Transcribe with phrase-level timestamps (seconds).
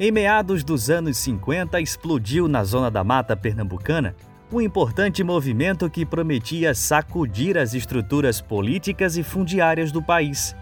[0.00, 4.14] Em meados dos anos 50, explodiu na zona da mata pernambucana
[4.52, 10.54] um importante movimento que prometia sacudir as estruturas políticas e fundiárias do país.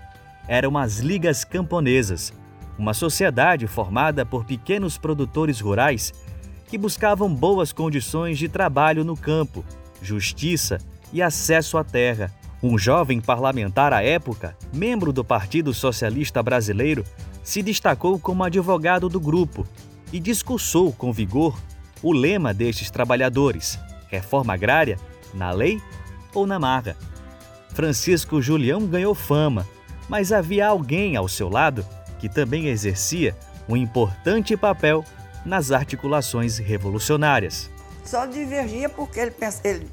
[0.49, 2.33] Eram as Ligas Camponesas,
[2.79, 6.15] uma sociedade formada por pequenos produtores rurais
[6.67, 9.63] que buscavam boas condições de trabalho no campo,
[10.01, 10.79] justiça
[11.13, 12.33] e acesso à terra.
[12.63, 17.05] Um jovem parlamentar à época, membro do Partido Socialista Brasileiro,
[17.47, 19.65] se destacou como advogado do grupo
[20.13, 21.57] e discursou com vigor
[22.03, 24.99] o lema destes trabalhadores: reforma agrária,
[25.33, 25.81] na lei
[26.35, 26.97] ou na marra.
[27.73, 29.65] Francisco Julião ganhou fama,
[30.09, 31.87] mas havia alguém ao seu lado
[32.19, 33.37] que também exercia
[33.69, 35.05] um importante papel
[35.45, 37.71] nas articulações revolucionárias.
[38.05, 39.33] Só divergia porque ele,
[39.63, 39.89] ele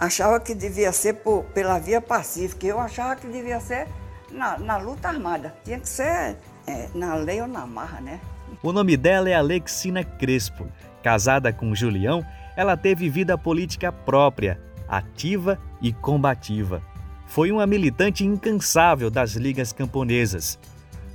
[0.00, 3.88] achava que devia ser por, pela via pacífica, eu achava que devia ser
[4.30, 5.54] na, na luta armada.
[5.64, 8.20] Tinha que ser é, na lei ou na marra, né?
[8.62, 10.66] O nome dela é Alexina Crespo.
[11.02, 12.24] Casada com Julião,
[12.56, 16.82] ela teve vida política própria, ativa e combativa.
[17.26, 20.58] Foi uma militante incansável das ligas camponesas.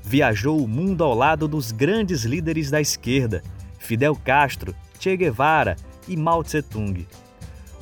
[0.03, 3.43] Viajou o mundo ao lado dos grandes líderes da esquerda,
[3.77, 5.75] Fidel Castro, Che Guevara
[6.07, 7.05] e Mao Tse-tung.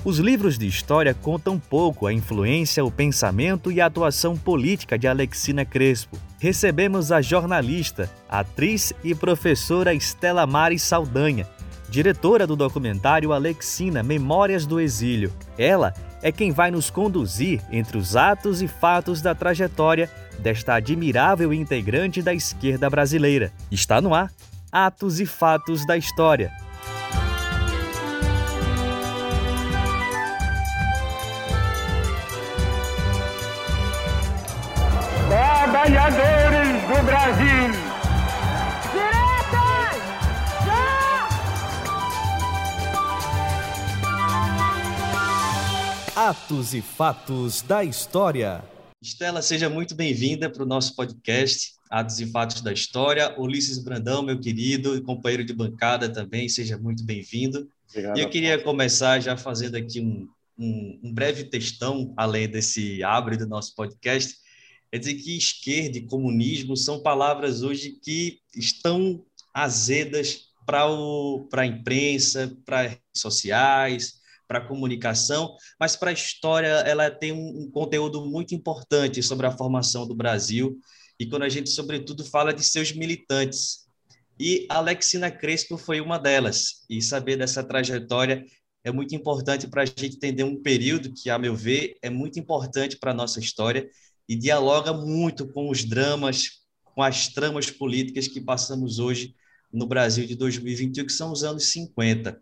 [0.05, 5.07] Os livros de história contam pouco a influência, o pensamento e a atuação política de
[5.07, 6.15] Alexina Crespo.
[6.37, 11.47] Recebemos a jornalista, atriz e professora Estela Mari Saldanha,
[11.89, 15.33] diretora do documentário Alexina Memórias do Exílio.
[15.57, 21.51] Ela é quem vai nos conduzir entre os atos e fatos da trajetória desta admirável
[21.51, 23.51] integrante da esquerda brasileira.
[23.71, 24.31] Está no ar
[24.71, 26.64] Atos e Fatos da História
[46.15, 48.63] Atos e fatos da história.
[49.01, 53.37] Estela, seja muito bem-vinda para o nosso podcast Atos e Fatos da História.
[53.37, 57.69] Ulisses Brandão, meu querido e companheiro de bancada também, seja muito bem-vindo.
[58.15, 60.25] E eu queria começar já fazendo aqui um,
[60.57, 64.35] um, um breve textão, além desse abre do nosso podcast,
[64.95, 69.21] Quer dizer que esquerda e comunismo são palavras hoje que estão
[69.53, 77.09] azedas para a imprensa, para redes sociais, para a comunicação, mas para a história ela
[77.09, 80.79] tem um, conteúdo muito importante sobre a formação do Brasil
[81.19, 83.85] e quando a gente, sobretudo, fala de seus militantes.
[84.39, 86.83] E Alexina Crespo foi uma delas.
[86.89, 88.45] E saber dessa trajetória
[88.83, 92.37] é muito importante para a gente entender um período que, a meu ver, é muito
[92.37, 93.89] importante para a nossa história
[94.27, 99.33] e dialoga muito com os dramas, com as tramas políticas que passamos hoje
[99.71, 102.41] no Brasil de 2021, que são os anos 50.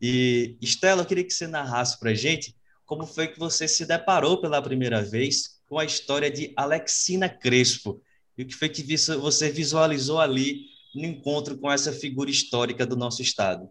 [0.00, 2.56] E, Estela, eu queria que você narrasse para a gente
[2.86, 8.02] como foi que você se deparou pela primeira vez com a história de Alexina Crespo
[8.36, 8.82] e o que foi que
[9.16, 13.70] você visualizou ali no encontro com essa figura histórica do nosso Estado.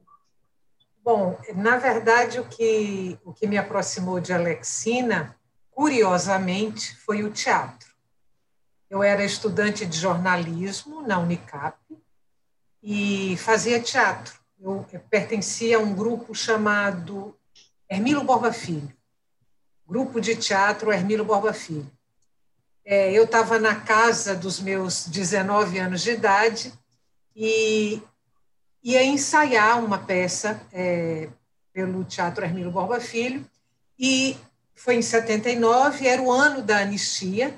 [1.04, 5.36] Bom, na verdade, o que, o que me aproximou de Alexina
[5.80, 7.88] curiosamente, foi o teatro.
[8.90, 11.80] Eu era estudante de jornalismo na Unicap
[12.84, 14.38] e fazia teatro.
[14.62, 17.34] Eu pertencia a um grupo chamado
[17.90, 18.92] Hermilo Borba Filho,
[19.88, 21.90] grupo de teatro Hermilo Borba Filho.
[22.84, 26.74] É, eu estava na casa dos meus 19 anos de idade
[27.34, 28.02] e
[28.84, 31.30] ia ensaiar uma peça é,
[31.72, 33.46] pelo Teatro Hermilo Borba Filho
[33.98, 34.38] e
[34.76, 37.54] foi em 79, era o ano da anistia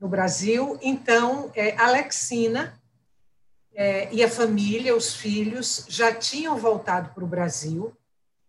[0.00, 2.79] no Brasil, então é, Alexina
[3.80, 7.96] é, e a família, os filhos, já tinham voltado para o Brasil,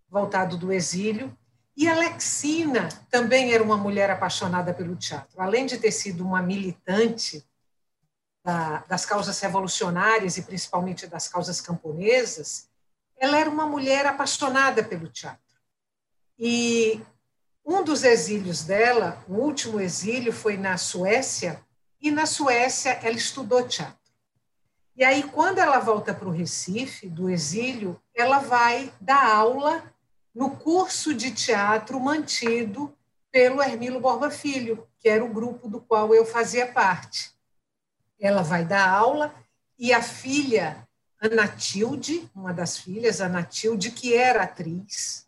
[0.10, 1.34] voltado do exílio,
[1.74, 5.42] e Alexina também era uma mulher apaixonada pelo teatro.
[5.42, 7.48] Além de ter sido uma militante
[8.44, 12.68] da, das causas revolucionárias e principalmente das causas camponesas,
[13.18, 15.40] ela era uma mulher apaixonada pelo teatro.
[16.38, 17.02] E
[17.66, 21.64] um dos exílios dela, o último exílio, foi na Suécia,
[22.02, 24.01] e na Suécia ela estudou teatro.
[25.02, 29.92] E aí, quando ela volta para o Recife, do exílio, ela vai dar aula
[30.32, 32.96] no curso de teatro mantido
[33.32, 37.32] pelo Hermilo Borba Filho, que era o grupo do qual eu fazia parte.
[38.20, 39.34] Ela vai dar aula
[39.76, 40.88] e a filha,
[41.20, 45.28] Ana Tilde, uma das filhas, Ana Tilde, que era atriz,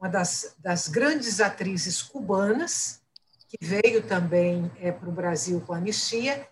[0.00, 3.00] uma das, das grandes atrizes cubanas,
[3.46, 6.44] que veio também é, para o Brasil com a anistia,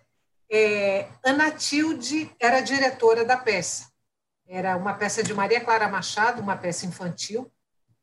[0.51, 3.89] é, Ana Tilde era diretora da peça.
[4.45, 7.49] Era uma peça de Maria Clara Machado, uma peça infantil,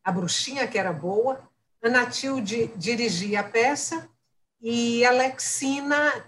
[0.02, 1.46] A Bruxinha, que era boa.
[1.82, 4.08] Ana Tilde dirigia a peça
[4.60, 6.24] e Alexina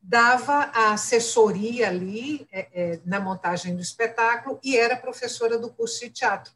[0.00, 6.00] dava a assessoria ali é, é, na montagem do espetáculo e era professora do curso
[6.00, 6.52] de teatro.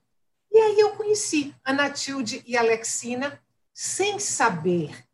[0.50, 3.38] E aí eu conheci Ana Tilde e Alexina
[3.75, 5.05] sem saber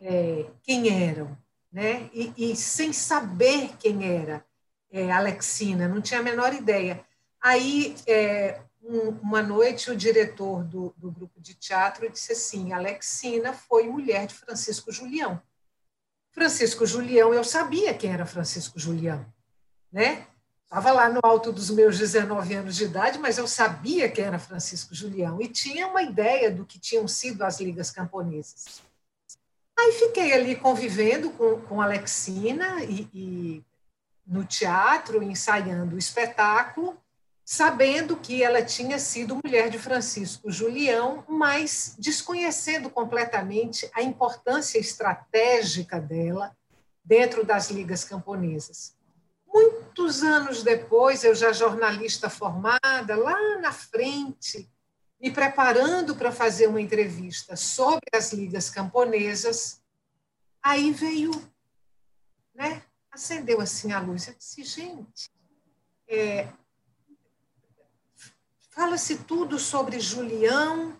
[0.00, 1.36] é, quem eram,
[1.72, 2.10] né?
[2.12, 4.44] E, e, sem saber quem era
[4.90, 7.04] é, Alexina, não tinha a menor ideia.
[7.40, 13.52] Aí, é, um, uma noite, o diretor do, do grupo de teatro disse assim: Alexina
[13.52, 15.40] foi mulher de Francisco Julião.
[16.32, 19.24] Francisco Julião, eu sabia quem era Francisco Julião,
[19.92, 20.26] né?
[20.64, 24.38] Estava lá no alto dos meus 19 anos de idade, mas eu sabia quem era
[24.38, 28.80] Francisco Julião e tinha uma ideia do que tinham sido as ligas camponesas.
[29.80, 33.64] Aí fiquei ali convivendo com, com Alexina e, e
[34.26, 36.98] no teatro, ensaiando o espetáculo,
[37.42, 45.98] sabendo que ela tinha sido mulher de Francisco Julião, mas desconhecendo completamente a importância estratégica
[45.98, 46.54] dela
[47.02, 48.94] dentro das ligas camponesas.
[49.46, 54.68] Muitos anos depois, eu já jornalista formada, lá na frente,
[55.20, 59.82] me preparando para fazer uma entrevista sobre as ligas camponesas,
[60.62, 61.30] aí veio,
[62.54, 64.26] né, acendeu assim a luz.
[64.26, 65.30] Eu disse, gente,
[66.08, 66.48] é,
[68.70, 70.96] fala-se tudo sobre Julião,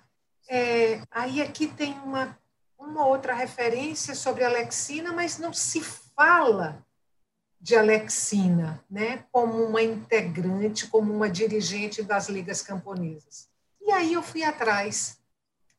[0.48, 2.38] é, aí aqui tem uma,
[2.78, 6.84] uma outra referência sobre Alexina, mas não se fala
[7.58, 13.49] de Alexina, né, como uma integrante, como uma dirigente das ligas camponesas.
[13.90, 15.18] E aí eu fui atrás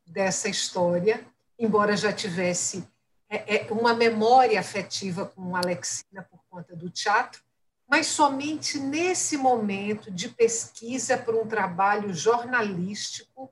[0.06, 1.26] dessa história,
[1.58, 2.86] embora já tivesse
[3.26, 7.42] é, é, uma memória afetiva com Alexina por conta do teatro,
[7.88, 13.50] mas somente nesse momento de pesquisa para um trabalho jornalístico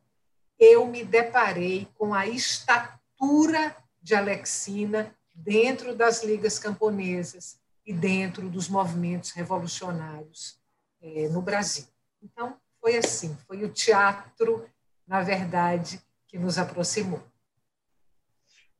[0.59, 8.69] eu me deparei com a estatura de Alexina dentro das ligas camponesas e dentro dos
[8.69, 10.61] movimentos revolucionários
[11.01, 11.87] é, no Brasil.
[12.23, 14.69] Então, foi assim, foi o teatro,
[15.07, 17.23] na verdade, que nos aproximou.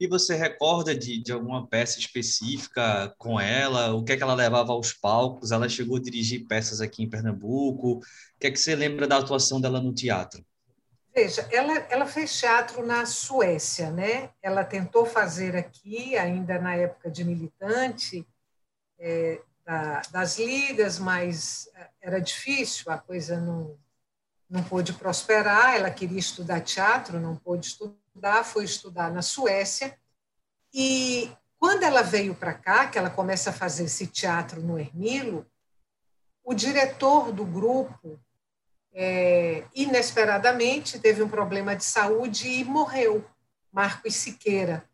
[0.01, 3.93] E você recorda de, de alguma peça específica com ela?
[3.93, 5.53] O que é que ela levava aos palcos?
[5.53, 7.99] Ela chegou a dirigir peças aqui em Pernambuco?
[7.99, 8.03] O
[8.41, 10.43] que é que você lembra da atuação dela no teatro?
[11.15, 14.31] Veja, ela, ela fez teatro na Suécia, né?
[14.41, 18.27] Ela tentou fazer aqui, ainda na época de militante,
[18.99, 23.77] é, da, das ligas, mas é, era difícil, a coisa não,
[24.51, 25.77] não pôde prosperar.
[25.77, 28.01] Ela queria estudar teatro, não pôde estudar
[28.45, 29.97] foi estudar na Suécia.
[30.75, 35.47] E quando ela veio para cá, que ela começa a fazer esse teatro no Ermilo,
[36.45, 38.19] o diretor do grupo,
[38.93, 43.25] é, inesperadamente, teve um problema de saúde e morreu,
[43.73, 44.85] Marcos Siqueira.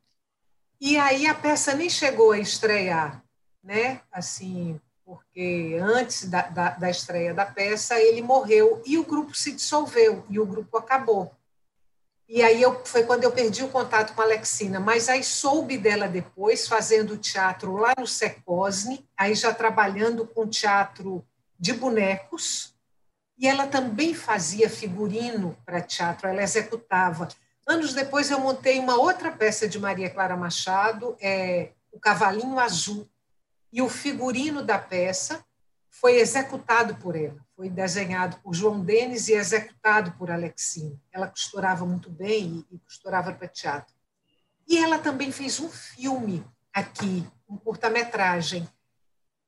[0.78, 3.24] E aí a peça nem chegou a estrear,
[3.62, 4.02] né?
[4.12, 9.52] Assim, porque antes da, da, da estreia da peça ele morreu e o grupo se
[9.52, 11.32] dissolveu e o grupo acabou.
[12.28, 15.78] E aí eu, foi quando eu perdi o contato com a Alexina, mas aí soube
[15.78, 21.24] dela depois, fazendo teatro lá no Secosne, aí já trabalhando com teatro
[21.56, 22.74] de bonecos,
[23.38, 27.28] e ela também fazia figurino para teatro, ela executava.
[27.64, 33.08] Anos depois eu montei uma outra peça de Maria Clara Machado, é O Cavalinho Azul,
[33.76, 35.44] e o figurino da peça
[35.90, 40.98] foi executado por ela, foi desenhado por João Denis e executado por Alexina.
[41.12, 43.94] Ela costurava muito bem e costurava para teatro.
[44.66, 46.42] E ela também fez um filme
[46.72, 48.66] aqui, um curta-metragem.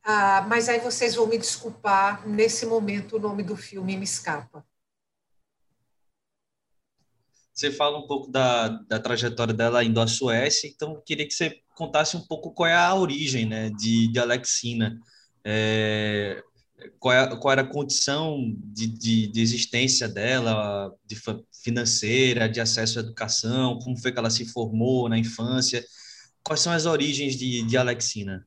[0.02, 4.62] Ah, mas aí vocês vão me desculpar, nesse momento o nome do filme me escapa.
[7.50, 11.32] Você fala um pouco da, da trajetória dela indo à Suécia, então eu queria que
[11.32, 14.98] você contasse um pouco qual é a origem né, de, de Alexina
[15.44, 16.42] é,
[16.98, 21.16] qual, é, qual, era a condição de, de, de existência dela, de
[21.62, 25.84] financeira, de acesso à educação, como foi que ela se formou na infância,
[26.42, 28.46] quais são as origens de, de Alexina?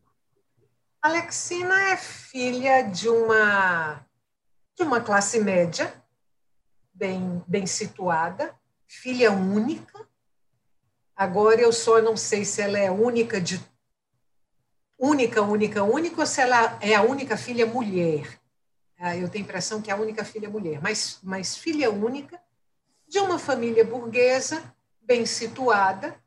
[1.01, 4.05] Alexina é filha de uma
[4.77, 5.93] de uma classe média
[6.93, 8.53] bem bem situada,
[8.87, 10.07] filha única.
[11.21, 13.61] Agora eu só não sei se ela é única de
[14.97, 18.39] única, única, única, ou se ela é a única filha mulher.
[18.97, 22.41] Ah, eu tenho a impressão que é a única filha mulher, mas, mas filha única
[23.07, 24.63] de uma família burguesa,
[24.99, 26.19] bem situada,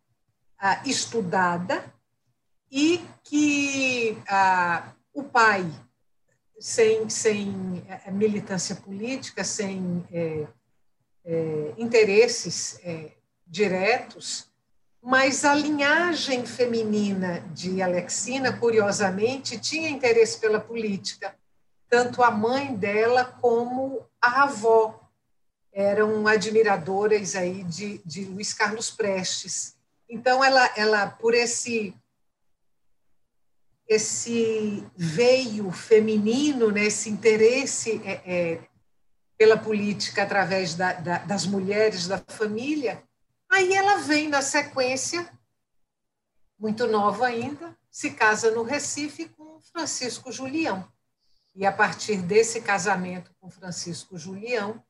[0.57, 1.93] ah, estudada,
[2.71, 5.69] e que ah, o pai,
[6.61, 10.47] sem, sem eh, militância política, sem é,
[11.25, 13.11] é, interesses é,
[13.45, 14.54] diretos,
[15.05, 21.37] mas a linhagem feminina de Alexina, curiosamente, tinha interesse pela política.
[21.91, 24.99] Tanto a mãe dela como a avó
[25.71, 29.77] eram admiradoras aí de, de Luiz Carlos Prestes.
[30.09, 31.95] Então, ela, ela por esse
[33.87, 38.61] esse veio feminino, né, esse interesse é, é,
[39.37, 43.03] pela política através da, da, das mulheres da família,
[43.55, 45.31] aí ela vem na sequência,
[46.59, 50.87] muito nova ainda, se casa no Recife com Francisco Julião.
[51.55, 54.83] E a partir desse casamento com Francisco Julião,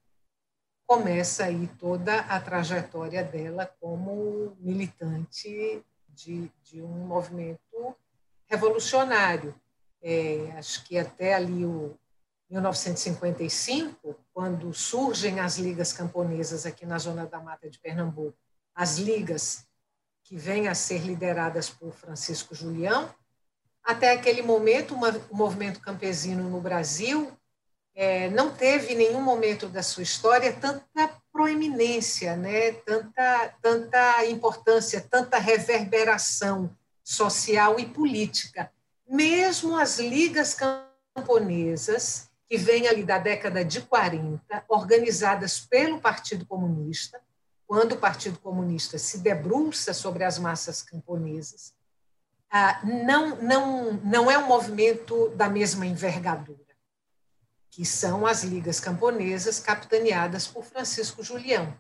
[0.87, 7.95] começa aí toda a trajetória dela como militante de, de um movimento
[8.47, 9.55] revolucionário.
[10.01, 11.99] É, acho que até ali o
[12.49, 18.44] 1955, quando surgem as ligas camponesas aqui na zona da Mata de Pernambuco,
[18.75, 19.67] as ligas
[20.23, 23.15] que vêm a ser lideradas por Francisco Julião,
[23.83, 27.31] até aquele momento uma, o movimento campesino no Brasil
[27.95, 32.73] é, não teve em nenhum momento da sua história tanta proeminência, né?
[32.73, 38.73] tanta, tanta importância, tanta reverberação social e política.
[39.09, 40.57] Mesmo as ligas
[41.15, 47.21] camponesas, que vêm ali da década de 40, organizadas pelo Partido Comunista,
[47.75, 51.75] quando o Partido Comunista se debruça sobre as massas camponesas,
[52.49, 56.63] ah, não, não, não é um movimento da mesma envergadura
[57.69, 61.77] que são as ligas camponesas capitaneadas por Francisco Julião.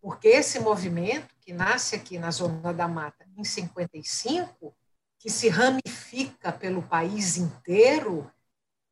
[0.00, 4.74] Porque esse movimento, que nasce aqui na Zona da Mata em 55,
[5.16, 8.28] que se ramifica pelo país inteiro,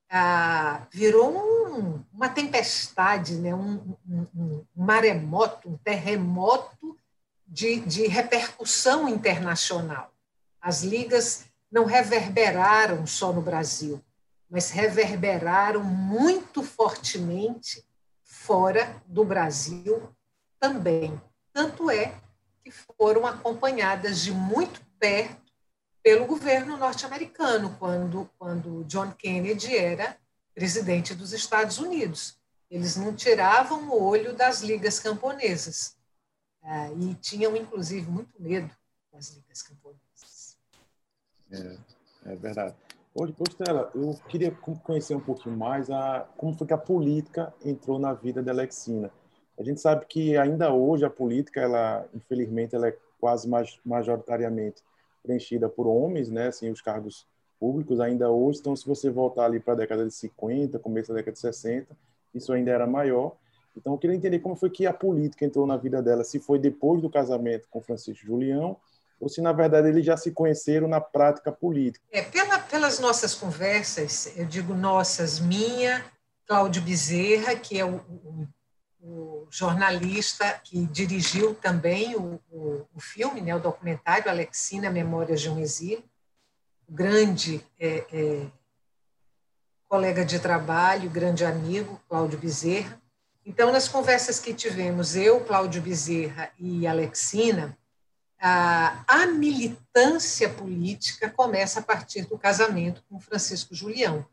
[0.09, 1.58] ah, virou um,
[2.13, 3.55] uma tempestade, né?
[3.55, 6.97] um, um, um, maremoto, um terremoto
[7.47, 10.13] de, de repercussão internacional.
[10.61, 14.03] As ligas não reverberaram só no Brasil,
[14.51, 17.85] mas reverberaram muito fortemente
[18.25, 20.11] fora do Brasil
[20.59, 21.21] também.
[21.53, 22.15] Tanto é
[22.65, 25.49] que foram acompanhadas de muito perto
[26.03, 30.17] pelo governo norte-americano, quando, quando John Kennedy era
[30.59, 32.37] presidente dos Estados Unidos.
[32.69, 35.97] Eles não tiravam o olho das ligas camponesas
[36.65, 38.69] é, e tinham, inclusive, muito medo
[39.13, 40.59] das ligas camponesas.
[41.53, 41.79] É,
[42.33, 42.75] é verdade.
[43.49, 44.51] Stella, eu queria
[44.83, 49.13] conhecer um pouquinho mais a, como foi que a política entrou na vida da Alexina.
[49.57, 53.49] A gente sabe que ainda hoje a política, ela, infelizmente, ela é quase
[53.85, 54.83] majoritariamente
[55.23, 56.49] preenchida por homens, né?
[56.49, 57.27] Assim, os cargos
[57.59, 58.61] públicos ainda hoje.
[58.61, 61.97] Então, se você voltar ali para a década de 50, começo da década de 60,
[62.35, 63.37] isso ainda era maior.
[63.77, 66.59] Então, eu queria entender como foi que a política entrou na vida dela, se foi
[66.59, 68.77] depois do casamento com Francisco Julião
[69.21, 72.05] ou se na verdade eles já se conheceram na prática política.
[72.13, 76.05] É, pela, pelas nossas conversas, eu digo nossas, minha,
[76.47, 78.49] Cláudio Bezerra, que é o, o,
[79.03, 85.59] o jornalista que dirigiu também o, o, filme, né, o documentário Alexina, Memórias de um
[85.59, 86.05] Exílio,
[86.89, 88.47] grande é, é,
[89.89, 93.01] colega de trabalho, grande amigo, Cláudio Bezerra.
[93.45, 97.77] Então, nas conversas que tivemos, eu, Cláudio Bezerra e Alexina,
[98.41, 104.25] a, a militância política começa a partir do casamento com Francisco Julião.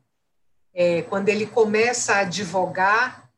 [0.74, 3.30] É, quando ele começa a advogar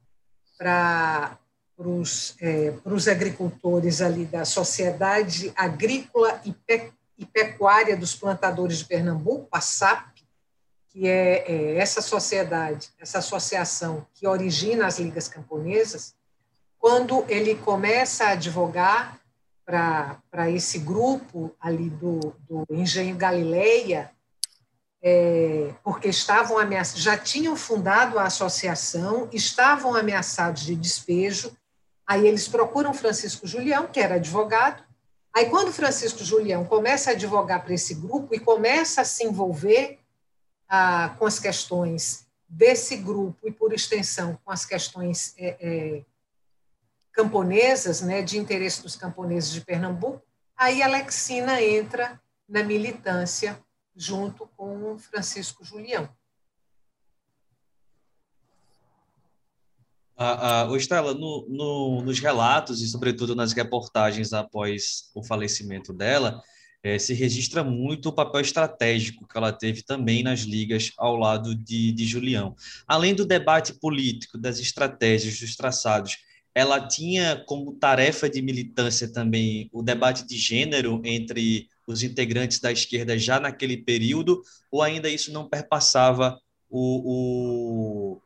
[0.57, 1.37] para
[1.77, 2.73] os é,
[3.11, 10.17] agricultores ali da Sociedade Agrícola e, Pe, e, Pecuária dos Plantadores de Pernambuco, a SAP,
[10.89, 16.15] que é, é, essa sociedade, essa associação que origina as ligas camponesas,
[16.79, 19.19] quando ele começa a advogar
[19.65, 24.11] para esse grupo ali do, do Engenho Galileia,
[25.01, 31.55] é, porque estavam ameaçados, já tinham fundado a associação, estavam ameaçados de despejo.
[32.05, 34.83] Aí eles procuram Francisco Julião, que era advogado.
[35.37, 39.99] Aí, quando Francisco Julião começa a advogar para esse grupo e começa a se envolver
[40.67, 46.05] ah, com as questões desse grupo e, por extensão, com as questões é, é,
[47.11, 50.23] camponesas, né, de interesse dos camponeses de Pernambuco,
[50.55, 53.63] aí Alexina entra na militância
[53.95, 56.09] junto com Francisco Julião.
[60.17, 66.41] Ah, ah, Estela, no, no, nos relatos e, sobretudo, nas reportagens após o falecimento dela,
[66.81, 71.53] é, se registra muito o papel estratégico que ela teve também nas ligas ao lado
[71.53, 72.55] de, de Julião.
[72.87, 76.17] Além do debate político, das estratégias, dos traçados,
[76.55, 82.71] ela tinha como tarefa de militância também o debate de gênero entre os integrantes da
[82.71, 88.21] esquerda já naquele período, ou ainda isso não perpassava o, o,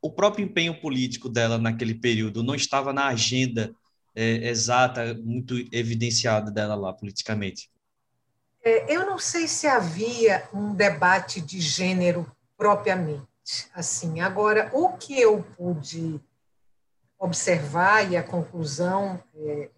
[0.00, 3.74] o próprio empenho político dela naquele período, não estava na agenda
[4.14, 7.70] é, exata, muito evidenciada dela lá politicamente?
[8.62, 13.26] É, eu não sei se havia um debate de gênero propriamente.
[13.72, 16.20] Assim, agora o que eu pude
[17.18, 19.70] observar e a conclusão é,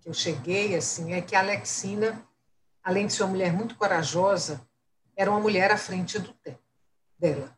[0.00, 2.22] que eu cheguei assim é que a Alexina,
[2.82, 4.60] além de ser uma mulher muito corajosa,
[5.16, 6.58] era uma mulher à frente do tempo
[7.18, 7.56] dela.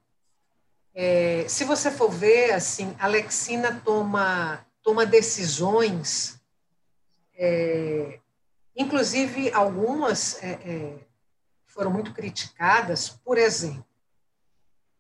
[0.99, 6.41] É, se você for ver, assim, Alexina toma toma decisões
[7.35, 8.19] é,
[8.77, 10.99] Inclusive, algumas é, é,
[11.65, 13.87] foram muito criticadas, por exemplo,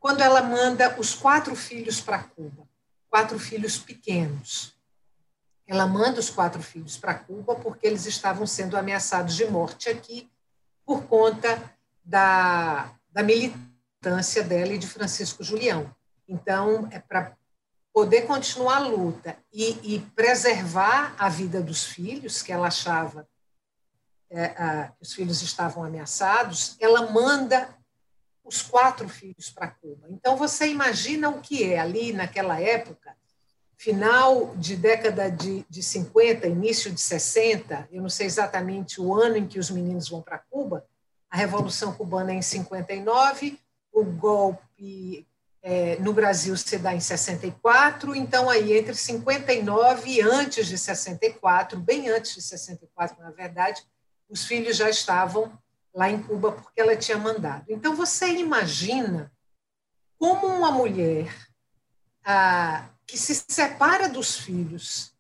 [0.01, 2.67] quando ela manda os quatro filhos para Cuba,
[3.11, 4.75] quatro filhos pequenos.
[5.67, 10.31] Ela manda os quatro filhos para Cuba porque eles estavam sendo ameaçados de morte aqui
[10.87, 15.91] por conta da, da militância dela e de Francisco Julião.
[16.29, 17.37] Então, é para
[17.93, 23.27] poder continuar a luta e, e preservar a vida dos filhos, que ela achava
[24.31, 27.69] é, a, os filhos estavam ameaçados, ela manda
[28.45, 30.07] os quatro filhos para Cuba.
[30.11, 33.17] Então, você imagina o que é ali naquela época,
[33.77, 39.37] final de década de, de 50, início de 60, eu não sei exatamente o ano
[39.37, 40.87] em que os meninos vão para Cuba,
[41.31, 43.59] a Revolução Cubana é em 59,
[43.97, 45.27] o golpe
[45.63, 51.81] é, no Brasil se dá em 64, então aí entre 59 e antes de 64,
[51.81, 53.83] bem antes de 64, na verdade,
[54.29, 55.59] os filhos já estavam
[55.95, 57.65] lá em Cuba porque ela tinha mandado.
[57.71, 59.33] Então, você imagina
[60.19, 61.35] como uma mulher
[62.23, 65.15] ah, que se separa dos filhos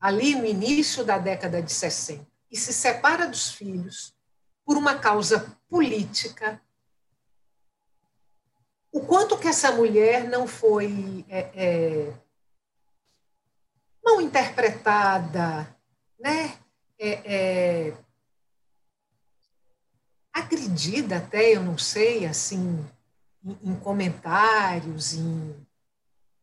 [0.00, 4.12] ali no início da década de 60 e se separa dos filhos
[4.64, 6.60] por uma causa política,
[8.92, 12.12] o quanto que essa mulher não foi é, é,
[14.04, 15.66] mal interpretada,
[16.20, 16.58] né?
[16.98, 17.94] É, é
[20.32, 22.84] agredida até, eu não sei, assim,
[23.44, 25.66] em, em comentários, em...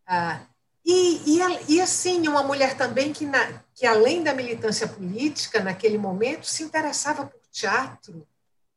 [0.05, 0.41] Ah,
[0.85, 5.97] e, e, e, assim, uma mulher também que, na, que, além da militância política, naquele
[5.97, 8.27] momento, se interessava por teatro.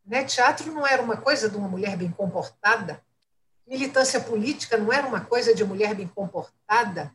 [0.04, 0.24] Né?
[0.24, 3.02] Teatro não era uma coisa de uma mulher bem comportada,
[3.66, 7.14] militância política não era uma coisa de mulher bem comportada.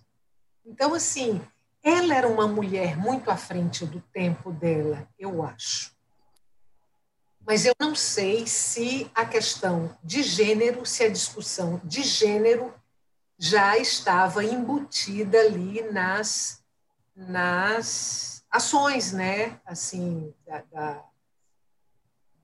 [0.66, 1.42] Então, assim,
[1.84, 5.98] ela era uma mulher muito à frente do tempo dela, eu acho
[7.48, 12.74] mas eu não sei se a questão de gênero, se a discussão de gênero
[13.40, 16.62] já estava embutida ali nas,
[17.16, 21.04] nas ações, né, assim, da, da,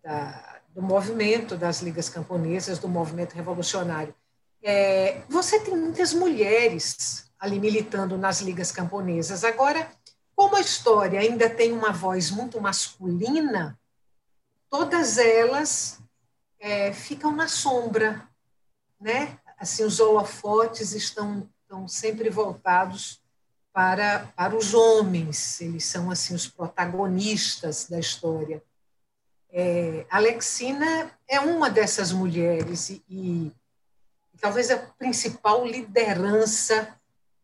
[0.01, 4.13] da, do movimento das ligas camponesas, do movimento revolucionário.
[4.61, 9.43] É, você tem muitas mulheres ali militando nas ligas camponesas.
[9.43, 9.89] Agora,
[10.35, 13.77] como a história ainda tem uma voz muito masculina,
[14.69, 15.99] todas elas
[16.59, 18.27] é, ficam na sombra,
[18.99, 19.37] né?
[19.59, 23.21] Assim, os holofotes estão, estão sempre voltados
[23.71, 28.63] para, para os homens, eles são assim os protagonistas da história.
[29.53, 33.51] É, Alexina é uma dessas mulheres e, e,
[34.41, 36.95] talvez a principal liderança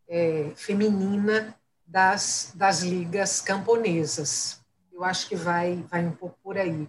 [0.08, 1.54] é, feminina
[1.86, 4.60] das, das ligas camponesas.
[4.92, 6.88] Eu acho que vai, vai um pouco por aí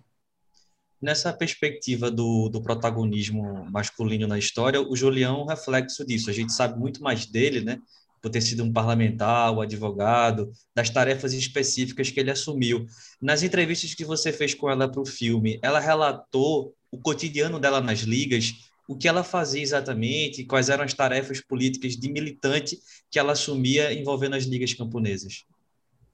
[1.01, 6.29] nessa perspectiva do, do protagonismo masculino na história, o Julião é um reflexo disso.
[6.29, 7.81] A gente sabe muito mais dele, né?
[8.21, 12.85] Por ter sido um parlamentar, um advogado, das tarefas específicas que ele assumiu.
[13.21, 17.81] Nas entrevistas que você fez com ela para o filme, ela relatou o cotidiano dela
[17.81, 18.53] nas ligas,
[18.87, 22.77] o que ela fazia exatamente, quais eram as tarefas políticas de militante
[23.09, 25.45] que ela assumia envolvendo as ligas camponesas.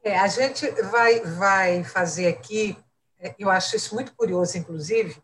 [0.04, 2.78] É, a gente vai, vai fazer aqui
[3.20, 5.18] é, eu acho isso muito curioso, inclusive,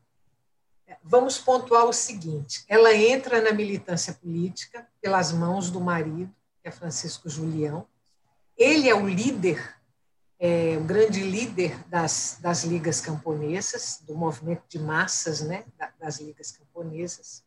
[1.03, 6.71] vamos pontuar o seguinte: ela entra na militância política pelas mãos do marido, que é
[6.71, 7.85] Francisco Julião.
[8.57, 9.75] Ele é o líder,
[10.39, 15.65] é, o grande líder das, das ligas camponesas, do movimento de massas né,
[15.99, 17.43] das ligas camponesas.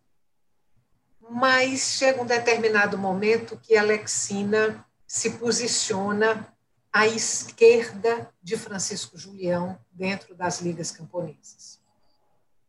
[1.31, 6.55] Mas chega um determinado momento que Alexina se posiciona
[6.93, 11.81] à esquerda de Francisco Julião dentro das ligas camponesas.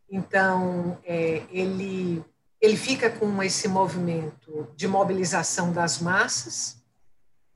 [0.09, 2.23] Então, é, ele,
[2.59, 6.77] ele fica com esse movimento de mobilização das massas,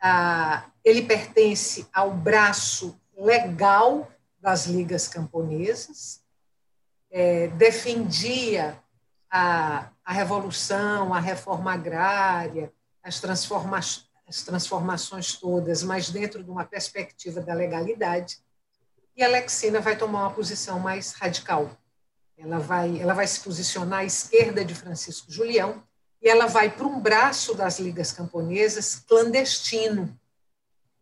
[0.01, 6.21] ah, ele pertence ao braço legal das ligas camponesas,
[7.11, 8.81] é, defendia
[9.29, 12.71] a, revolução, a reforma agrária,
[13.03, 13.21] as,
[14.27, 18.39] as transformações todas, mas dentro de uma perspectiva da legalidade.
[19.15, 21.69] E Alexina vai tomar uma posição mais radical.
[22.41, 25.83] Ela vai, ela vai se posicionar à esquerda de Francisco Julião
[26.19, 30.17] e ela vai para um braço das ligas camponesas clandestino,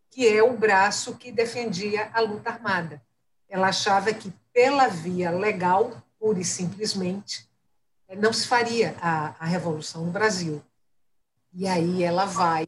[0.10, 3.02] que é o braço que defendia a luta armada.
[3.48, 7.50] Ela achava que pela via legal, pura e simplesmente,
[8.18, 10.62] não se faria a, a revolução no Brasil.
[11.54, 12.68] E aí ela vai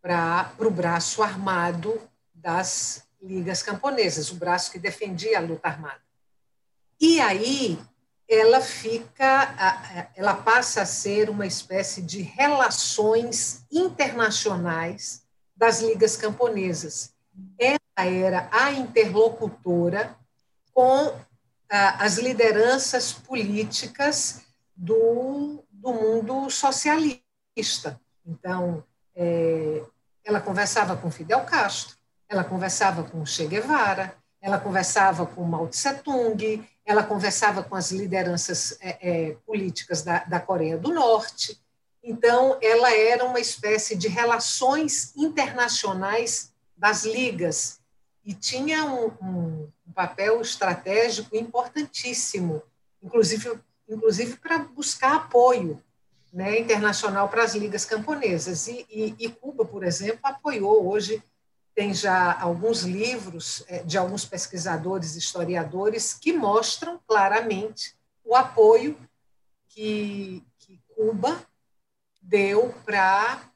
[0.00, 2.00] para o braço armado
[2.32, 6.00] das ligas camponesas, o braço que defendia a luta armada.
[7.00, 7.78] E aí
[8.28, 15.22] ela fica, ela passa a ser uma espécie de relações internacionais
[15.56, 17.14] das ligas camponesas.
[17.58, 20.14] Ela era a interlocutora
[20.74, 21.18] com
[21.70, 24.42] as lideranças políticas
[24.76, 27.98] do, do mundo socialista.
[28.26, 28.84] Então,
[29.16, 29.82] é,
[30.24, 31.96] ela conversava com Fidel Castro,
[32.28, 37.92] ela conversava com Che Guevara, ela conversava com Mao Tse Tung, ela conversava com as
[37.92, 41.60] lideranças é, é, políticas da, da Coreia do Norte.
[42.02, 47.78] Então, ela era uma espécie de relações internacionais das ligas
[48.24, 52.62] e tinha um, um, um papel estratégico importantíssimo,
[53.02, 55.82] inclusive, inclusive para buscar apoio
[56.32, 58.66] né, internacional para as ligas camponesas.
[58.66, 61.22] E, e, e, Cuba, por exemplo, apoiou hoje,
[61.78, 68.98] tem já alguns livros é, de alguns pesquisadores, historiadores, que mostram claramente o apoio
[69.68, 71.40] que, que Cuba
[72.20, 73.48] deu para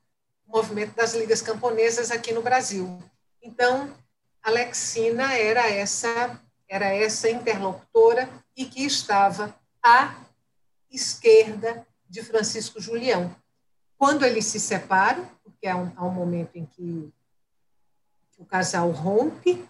[0.46, 3.02] o movimento das ligas camponesas aqui no Brasil.
[3.42, 3.92] Então,
[4.40, 9.52] Alexina era essa era essa interlocutora e que estava
[9.84, 10.14] à
[10.88, 13.34] esquerda de Francisco Julião.
[13.98, 17.12] Quando eles se separam, porque um, há um momento em que,
[18.42, 19.64] o casal rompe,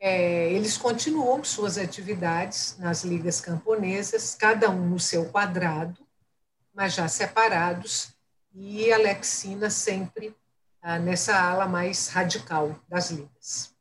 [0.00, 6.04] é, eles continuam suas atividades nas ligas camponesas, cada um no seu quadrado,
[6.74, 8.12] mas já separados,
[8.52, 10.34] e Alexina sempre
[10.82, 13.74] ah, nessa ala mais radical das ligas.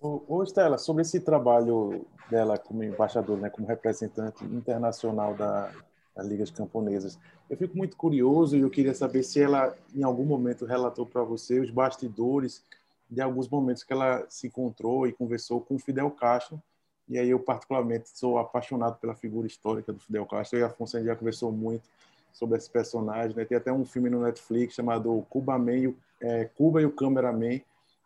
[0.00, 5.72] Ô, ô Estela, sobre esse trabalho dela como embaixadora, né, como representante internacional da,
[6.14, 7.18] das ligas camponesas.
[7.50, 11.24] Eu fico muito curioso e eu queria saber se ela, em algum momento, relatou para
[11.24, 12.62] você os bastidores
[13.10, 16.62] de alguns momentos que ela se encontrou e conversou com Fidel Castro.
[17.08, 20.58] E aí eu, particularmente, sou apaixonado pela figura histórica do Fidel Castro.
[20.58, 21.88] Eu e a Afonso já conversou muito
[22.32, 23.36] sobre esse personagem.
[23.36, 23.44] Né?
[23.44, 27.60] Tem até um filme no Netflix chamado Cuba, Man, é, Cuba e o Cameraman,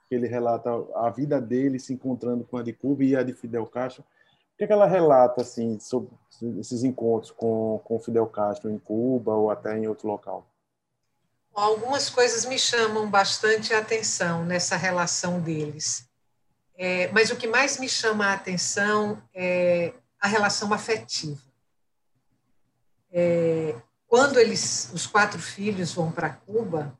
[0.08, 3.32] que ele relata a vida dele se encontrando com a de Cuba e a de
[3.32, 4.04] Fidel Castro
[4.62, 6.10] que, é que ela relata assim sobre
[6.60, 10.46] esses encontros com, com Fidel Castro em Cuba ou até em outro local?
[11.54, 16.08] Algumas coisas me chamam bastante a atenção nessa relação deles.
[16.74, 21.42] É, mas o que mais me chama a atenção é a relação afetiva.
[23.10, 23.74] É,
[24.06, 26.98] quando eles, os quatro filhos vão para Cuba,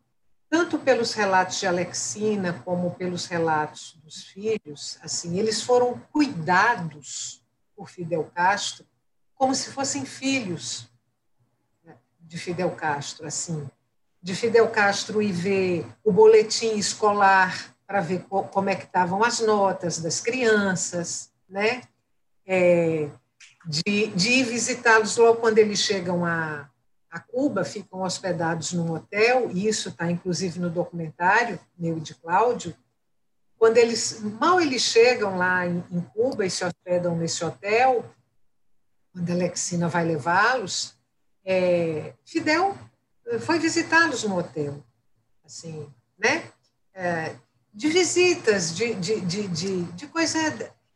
[0.50, 7.42] tanto pelos relatos de Alexina como pelos relatos dos filhos, assim, eles foram cuidados
[7.74, 8.86] por Fidel Castro
[9.34, 10.88] como se fossem filhos
[11.82, 13.68] né, de Fidel Castro, assim,
[14.22, 19.40] de Fidel Castro ir ver o boletim escolar para ver como é que estavam as
[19.40, 21.82] notas das crianças, né?
[22.46, 23.10] É,
[23.66, 26.68] de, de ir visitá-los logo quando eles chegam a,
[27.10, 32.14] a Cuba, ficam hospedados num hotel, e isso está inclusive no documentário meu e de
[32.14, 32.74] Cláudio,
[33.58, 38.04] quando eles, mal eles chegam lá em, em Cuba e se hospedam nesse hotel,
[39.12, 40.96] quando a Alexina vai levá-los,
[41.44, 42.76] é, Fidel
[43.40, 44.84] foi visitá-los no hotel,
[45.44, 46.50] assim, né?
[46.94, 47.36] É,
[47.72, 50.38] de visitas, de, de, de, de, de coisa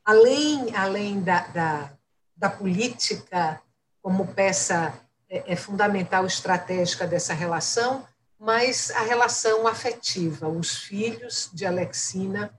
[0.04, 1.92] além, além da, da,
[2.36, 3.60] da política
[4.02, 4.94] como peça
[5.28, 8.06] é, é fundamental estratégica dessa relação,
[8.38, 10.48] mas a relação afetiva.
[10.48, 12.56] Os filhos de Alexina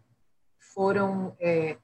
[0.59, 1.77] foram é,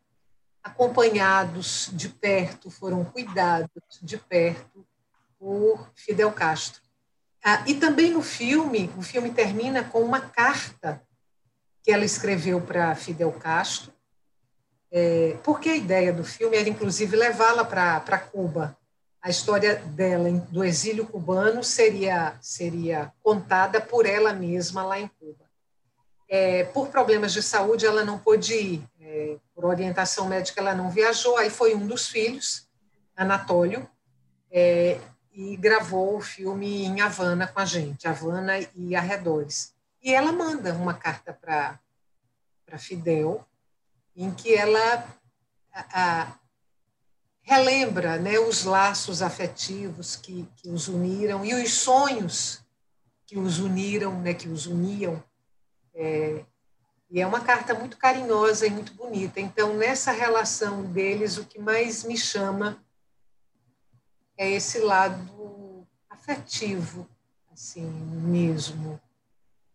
[0.62, 4.86] acompanhados de perto, foram cuidados de perto
[5.40, 6.83] por Fidel Castro.
[7.44, 11.02] Ah, e também no filme, o filme termina com uma carta
[11.84, 13.92] que ela escreveu para Fidel Castro,
[14.90, 18.78] é, porque a ideia do filme era, inclusive, levá-la para Cuba.
[19.22, 25.44] A história dela do exílio cubano seria, seria contada por ela mesma lá em Cuba.
[26.30, 28.84] É, por problemas de saúde, ela não pôde ir.
[29.02, 31.38] É, por orientação médica, ela não viajou.
[31.38, 32.68] Aí foi um dos filhos,
[33.16, 33.90] Anatólio,
[34.52, 35.00] é,
[35.34, 39.74] e gravou o filme em Havana com a gente, Havana e arredores.
[40.02, 41.80] E ela manda uma carta para
[42.78, 43.46] Fidel,
[44.16, 45.08] em que ela
[45.74, 46.40] a, a,
[47.42, 52.62] relembra né, os laços afetivos que, que os uniram e os sonhos
[53.26, 55.24] que os uniram, né, que os uniam.
[55.96, 56.44] É,
[57.10, 59.40] e é uma carta muito carinhosa e muito bonita.
[59.40, 62.84] Então, nessa relação deles, o que mais me chama
[64.38, 67.08] é esse lado afetivo,
[67.52, 69.00] assim mesmo.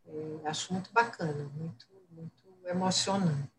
[0.06, 3.50] É, acho muito bacana, muito, muito emocionante.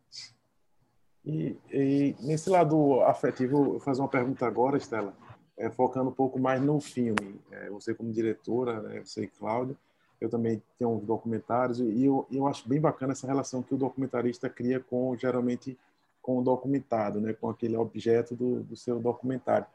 [1.25, 5.13] E, e, nesse lado afetivo, eu vou fazer uma pergunta agora, Estela,
[5.57, 7.39] é, focando um pouco mais no filme.
[7.51, 9.77] É, você como diretora, né, você e Cláudio,
[10.19, 14.49] eu também tenho documentários e eu, eu acho bem bacana essa relação que o documentarista
[14.49, 15.77] cria com, geralmente,
[16.21, 19.67] com o documentado, né, com aquele objeto do, do seu documentário.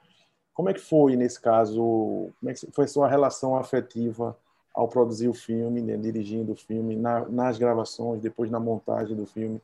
[0.55, 4.37] Como é que foi, nesse caso, como é que foi sua relação afetiva
[4.73, 9.27] ao produzir o filme, né, dirigindo o filme, na, nas gravações, depois na montagem do
[9.27, 9.61] filme?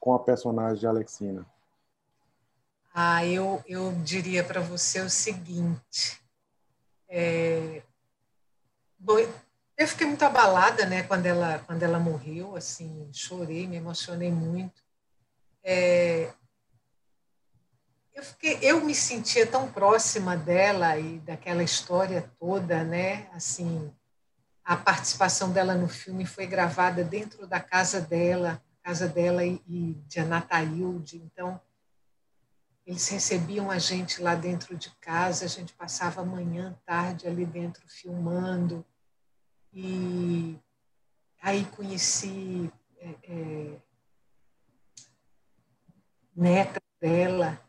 [0.00, 1.46] com a personagem de Alexina?
[2.94, 6.20] Ah, eu, eu diria para você o seguinte.
[7.08, 7.82] É,
[8.98, 9.18] bom,
[9.76, 14.82] eu fiquei muito abalada, né, quando ela quando ela morreu, assim, chorei, me emocionei muito.
[15.62, 16.32] É,
[18.18, 23.92] eu fiquei, eu me sentia tão próxima dela e daquela história toda, né, assim,
[24.64, 30.18] a participação dela no filme foi gravada dentro da casa dela casa dela e, de
[30.18, 31.18] Anataílde.
[31.18, 31.60] Então,
[32.86, 37.86] eles recebiam a gente lá dentro de casa, a gente passava manhã, tarde ali dentro
[37.86, 38.82] filmando.
[39.74, 40.58] E
[41.42, 43.76] aí conheci é, é,
[46.34, 47.60] neta dela,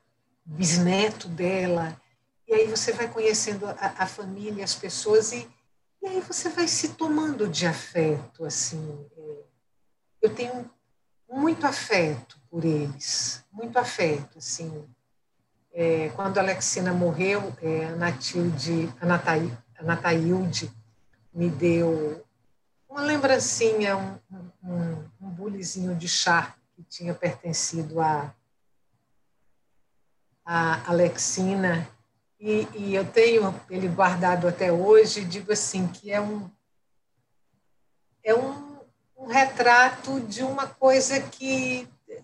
[0.50, 2.00] bisneto dela.
[2.48, 5.48] E aí você vai conhecendo a, a família, as pessoas, e,
[6.02, 8.44] e, aí você vai se tomando de afeto.
[8.44, 9.06] assim.
[9.16, 9.36] É,
[10.24, 10.70] eu tenho
[11.30, 14.84] muito afeto por eles, muito afeto, assim.
[15.72, 20.72] É, quando a Alexina morreu, é, a Natilde, a Nataílde
[21.32, 22.26] me deu
[22.90, 24.18] uma lembrancinha, um,
[24.64, 28.34] um, um bulizinho de chá que tinha pertencido a,
[30.52, 31.88] a Alexina,
[32.40, 36.50] e, e eu tenho ele guardado até hoje, digo assim, que é um,
[38.24, 38.70] é um
[39.20, 42.24] um retrato de uma coisa que eh,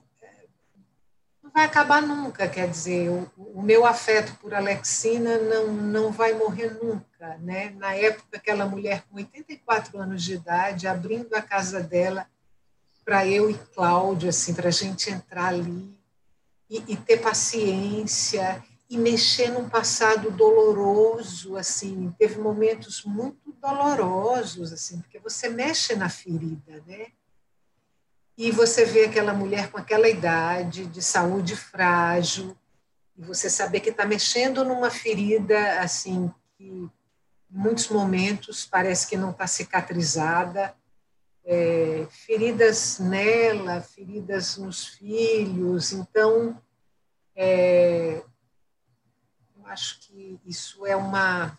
[1.44, 6.34] não vai acabar nunca, quer dizer, o, o, meu afeto por Alexina não, não vai
[6.34, 7.38] morrer nunca.
[7.40, 7.72] Né?
[7.72, 12.28] Na época, aquela mulher com 84 anos de idade, abrindo a casa dela
[13.04, 15.94] para eu e Cláudio, assim, para a gente entrar ali
[16.70, 25.02] e, e ter paciência e mexer num passado doloroso, assim, teve momentos muito dolorosos, assim,
[25.02, 27.08] porque você mexe na ferida, né?
[28.38, 32.56] E você vê aquela mulher com aquela idade, de saúde frágil,
[33.18, 36.92] e você saber que está mexendo numa ferida, assim, que em
[37.50, 40.76] muitos momentos parece que não está cicatrizada,
[41.46, 46.60] é, feridas nela, feridas nos filhos, então
[47.36, 48.24] é,
[49.66, 51.58] acho que isso é uma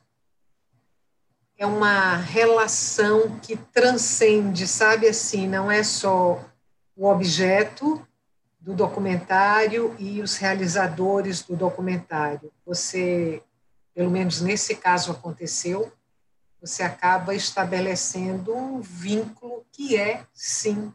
[1.59, 6.45] é uma relação que transcende, sabe assim, não é só
[6.95, 8.07] o objeto
[8.61, 12.53] do documentário e os realizadores do documentário.
[12.67, 13.43] Você,
[13.95, 15.91] pelo menos nesse caso aconteceu,
[16.67, 20.93] você acaba estabelecendo um vínculo que é, sim,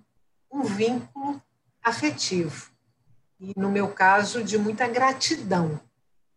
[0.52, 1.42] um vínculo
[1.82, 2.72] afetivo.
[3.40, 5.80] E, no meu caso, de muita gratidão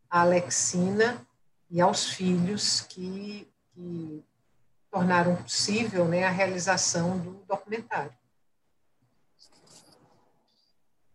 [0.08, 1.26] à Alexina
[1.68, 4.24] e aos filhos que, que
[4.90, 8.16] tornaram possível né, a realização do documentário.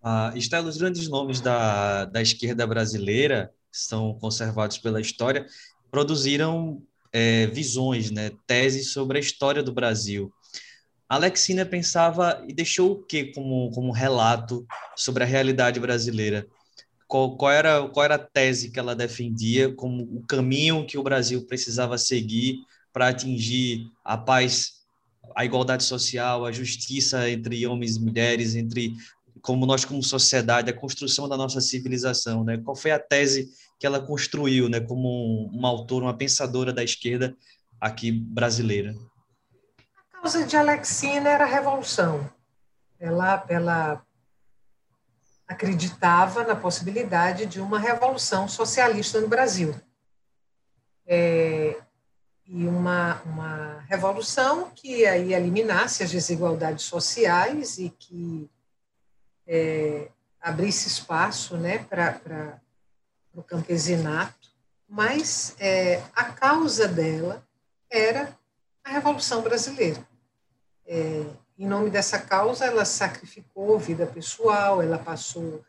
[0.02, 5.46] Ah, os grandes nomes da, da esquerda brasileira, são conservados pela história,
[5.92, 10.32] produziram é, visões, né, teses sobre a história do Brasil.
[11.08, 16.46] Alexina pensava e deixou o que como, como relato sobre a realidade brasileira?
[17.10, 21.02] qual, qual, era, qual era a tese que ela defendia como o caminho que o
[21.02, 22.60] Brasil precisava seguir
[22.94, 24.78] para atingir a paz
[25.36, 28.94] a igualdade social, a justiça entre homens e mulheres, entre
[29.42, 32.58] como nós como sociedade, a construção da nossa civilização, né?
[32.58, 37.36] Qual foi a tese que ela construiu, né, como uma autora, uma pensadora da esquerda
[37.80, 38.94] aqui brasileira?
[40.12, 42.30] A causa de Alexina era a revolução.
[43.00, 44.06] Ela, ela
[45.48, 49.74] acreditava na possibilidade de uma revolução socialista no Brasil.
[51.08, 51.82] É,
[52.46, 58.50] e uma, uma revolução que aí eliminasse as desigualdades sociais e que
[59.48, 60.10] é,
[60.42, 62.60] abrisse espaço né, para
[63.34, 64.50] o campesinato,
[64.88, 67.44] mas é, a causa dela
[67.90, 68.36] era
[68.84, 70.06] a Revolução Brasileira.
[70.86, 71.26] É,
[71.58, 75.64] em nome dessa causa, ela sacrificou vida pessoal, ela passou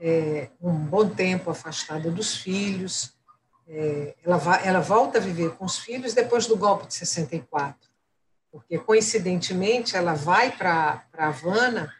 [0.00, 3.14] é, um bom tempo afastada dos filhos,
[3.66, 7.88] é, ela, ela volta a viver com os filhos depois do golpe de 64,
[8.50, 11.94] porque, coincidentemente, ela vai para Havana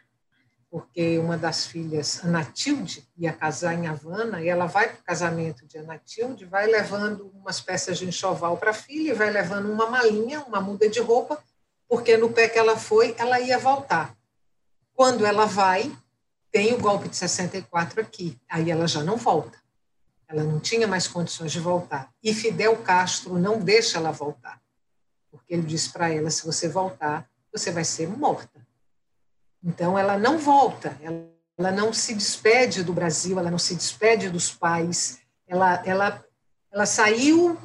[0.69, 5.65] porque uma das filhas, Anatilde, ia casar em Havana, e ela vai para o casamento
[5.65, 9.89] de Anatilde, vai levando umas peças de enxoval para a filha, e vai levando uma
[9.89, 11.43] malinha, uma muda de roupa,
[11.87, 14.15] porque no pé que ela foi, ela ia voltar.
[14.93, 15.91] Quando ela vai,
[16.51, 19.57] tem o golpe de 64 aqui, aí ela já não volta.
[20.27, 22.11] Ela não tinha mais condições de voltar.
[22.21, 24.61] E Fidel Castro não deixa ela voltar,
[25.31, 28.58] porque ele diz para ela: se você voltar, você vai ser morta.
[29.63, 34.51] Então, ela não volta, ela, não se despede do Brasil, ela não se despede dos
[34.51, 36.25] pais, ela, ela,
[36.71, 37.57] ela saiu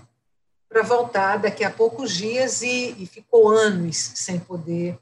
[0.68, 4.98] para voltar daqui a poucos dias e, e, ficou anos sem poder,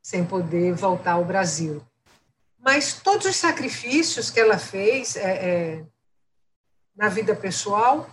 [0.00, 1.84] sem poder voltar ao Brasil.
[2.56, 5.84] Mas todos os sacrifícios que ela fez é, é,
[6.94, 8.08] na vida pessoal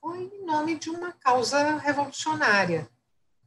[0.00, 2.86] foi em nome de uma causa revolucionária.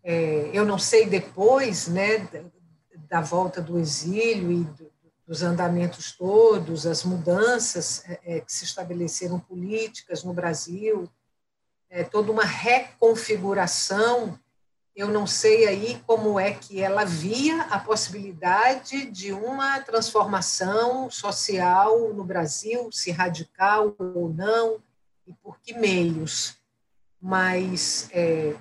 [0.03, 2.27] É, eu não sei depois, né,
[3.09, 4.91] da volta do exílio e do,
[5.27, 11.09] dos andamentos todos, as mudanças é, é, que se estabeleceram políticas no Brasil,
[11.89, 14.39] é, toda uma reconfiguração.
[14.95, 22.13] Eu não sei aí como é que ela via a possibilidade de uma transformação social
[22.13, 24.81] no Brasil, se radical ou não,
[25.27, 26.55] e por que meios.
[27.21, 28.55] Mas é,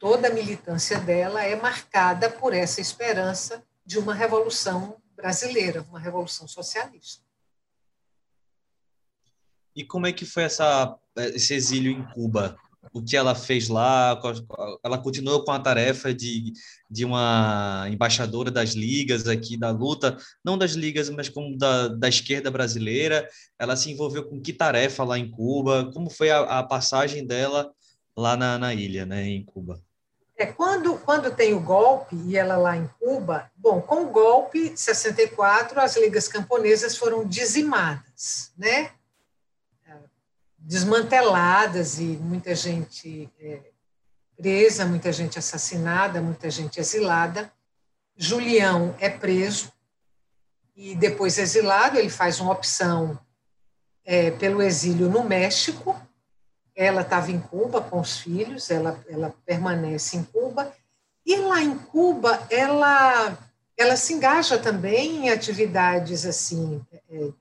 [0.00, 6.46] toda a militância dela é marcada por essa esperança de uma revolução brasileira, uma revolução
[6.46, 7.24] socialista.
[9.74, 12.54] E como é que foi essa, esse exílio em Cuba?
[12.92, 14.20] O que ela fez lá?
[14.84, 16.52] Ela continuou com a tarefa de,
[16.90, 22.10] de uma embaixadora das ligas aqui, da luta, não das ligas, mas como da, da
[22.10, 23.26] esquerda brasileira.
[23.58, 25.90] Ela se envolveu com que tarefa lá em Cuba?
[25.94, 27.72] Como foi a, a passagem dela
[28.14, 29.82] lá na, na ilha, né, em Cuba?
[30.38, 34.70] É, quando, quando tem o golpe, e ela lá em Cuba, bom, com o golpe
[34.70, 38.92] de 64, as ligas camponesas foram dizimadas, né?
[40.68, 43.60] desmanteladas e muita gente é,
[44.36, 47.50] presa, muita gente assassinada, muita gente exilada.
[48.14, 49.72] Julião é preso
[50.76, 53.18] e depois exilado, ele faz uma opção
[54.04, 55.98] é, pelo exílio no México,
[56.78, 60.72] ela estava em Cuba com os filhos, ela, ela permanece em Cuba,
[61.26, 63.36] e lá em Cuba ela,
[63.76, 67.32] ela se engaja também em atividades assim é,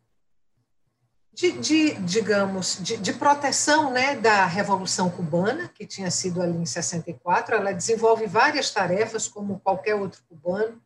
[1.31, 6.65] de, de digamos, de, de, proteção né, da Revolução Cubana, que tinha sido ali em
[6.65, 7.55] 64.
[7.55, 10.81] Ela desenvolve várias tarefas, como qualquer outro cubano.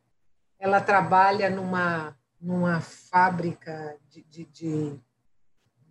[0.58, 5.00] Ela trabalha numa, numa fábrica de, de,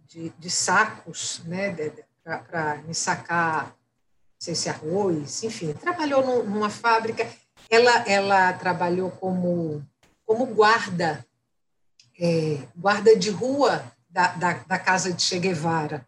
[0.06, 1.72] de, de, sacos, né,
[2.24, 7.28] para me sacar, não sei se arroz, enfim, trabalhou numa fábrica.
[7.70, 9.86] Ela, ela trabalhou como,
[10.26, 11.26] como guarda,
[12.20, 16.06] é, guarda de rua da, da, da, casa de Che Guevara.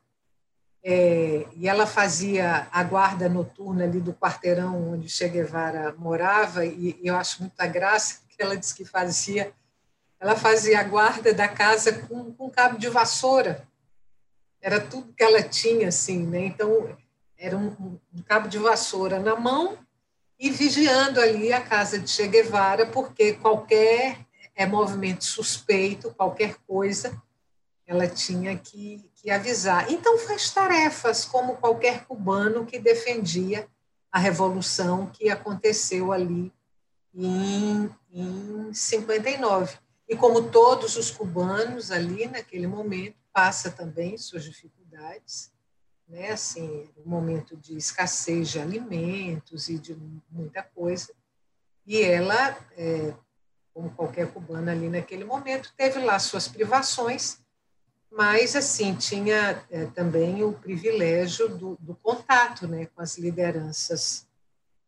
[0.86, 6.99] É, e ela fazia a guarda noturna ali do quarteirão onde Che Guevara morava, e,
[7.02, 9.54] e eu acho muita graça que ela disse que fazia,
[10.19, 13.66] ela fazia a guarda da casa com, com cabo de vassoura,
[14.64, 16.45] era tudo que ela tinha, assim, né?
[16.45, 16.97] Então,
[17.38, 19.78] era um, um cabo de vassoura na mão
[20.39, 27.22] e vigiando ali a casa de Che Guevara, porque qualquer é, movimento suspeito, qualquer coisa,
[27.86, 29.91] ela tinha que, que avisar.
[29.91, 33.68] Então, faz tarefas, como qualquer cubano que defendia
[34.09, 36.53] a revolução que aconteceu ali
[37.14, 39.78] em, em 59.
[40.07, 45.51] E como todos os cubanos ali naquele momento, passa também suas dificuldades,
[46.07, 46.31] né?
[46.31, 49.97] Assim, um momento de escassez de alimentos e de
[50.29, 51.13] muita coisa.
[51.86, 53.13] E ela, é,
[53.73, 57.39] como qualquer cubana ali naquele momento, teve lá suas privações,
[58.11, 64.27] mas assim tinha é, também o privilégio do, do contato né, com as lideranças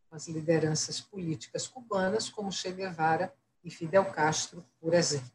[0.08, 3.34] com as lideranças políticas cubanas, como Che Guevara
[3.64, 5.35] e Fidel Castro, por exemplo.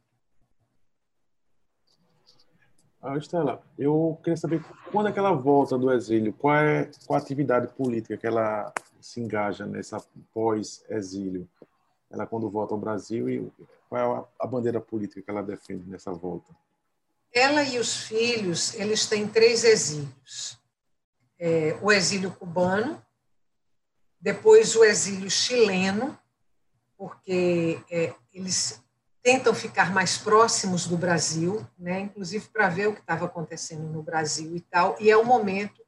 [3.03, 7.19] Ah, Estela, eu queria saber quando é que ela volta do exílio, qual é qual
[7.19, 11.49] a atividade política que ela se engaja nessa pós-exílio?
[12.11, 13.51] Ela quando volta ao Brasil e
[13.89, 16.55] qual é a bandeira política que ela defende nessa volta?
[17.33, 20.59] Ela e os filhos, eles têm três exílios.
[21.39, 23.03] É, o exílio cubano,
[24.21, 26.19] depois o exílio chileno,
[26.99, 28.83] porque é, eles
[29.23, 34.03] tentam ficar mais próximos do Brasil, né, inclusive para ver o que estava acontecendo no
[34.03, 35.83] Brasil e tal, e é o momento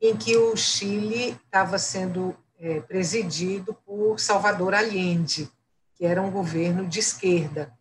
[0.00, 5.50] em que o Chile estava sendo é, presidido por Salvador Allende,
[5.94, 7.72] que era um governo de esquerda.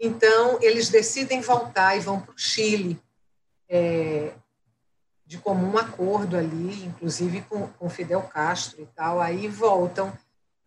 [0.00, 3.00] Então, eles decidem voltar e vão para o Chile,
[3.68, 4.32] é,
[5.26, 9.20] de comum acordo ali, inclusive com, com Fidel Castro e tal.
[9.20, 10.12] Aí voltam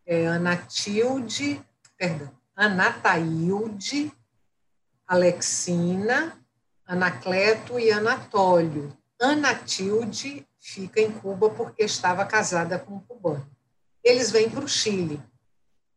[0.05, 1.61] é, Ana Tilde,
[1.97, 4.11] perdão, Anataílde,
[5.07, 6.39] Alexina,
[6.85, 8.95] Anacleto e Anatólio.
[9.19, 13.49] Anatilde fica em Cuba porque estava casada com um cubano.
[14.03, 15.21] Eles vêm para o Chile